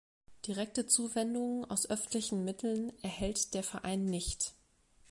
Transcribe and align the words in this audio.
Direkte 0.47 0.87
Zuwendungen 0.87 1.63
aus 1.69 1.87
öffentlichen 1.87 2.43
Mitteln 2.43 2.91
erhält 3.03 3.53
der 3.53 3.61
Verein 3.61 4.05
nicht. 4.05 4.55